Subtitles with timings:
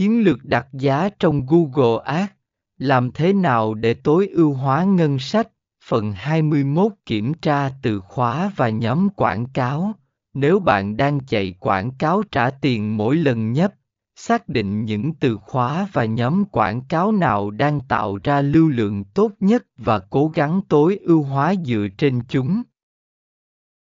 [0.00, 2.32] Chiến lược đặt giá trong Google Ads,
[2.78, 5.48] làm thế nào để tối ưu hóa ngân sách?
[5.84, 9.92] Phần 21 Kiểm tra từ khóa và nhóm quảng cáo.
[10.34, 13.74] Nếu bạn đang chạy quảng cáo trả tiền mỗi lần nhấp,
[14.16, 19.04] xác định những từ khóa và nhóm quảng cáo nào đang tạo ra lưu lượng
[19.04, 22.62] tốt nhất và cố gắng tối ưu hóa dựa trên chúng